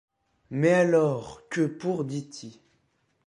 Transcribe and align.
Mais 0.49 0.71
alors 0.71 1.47
que 1.51 1.63
pour 1.67 2.05
Dt. 2.05 2.59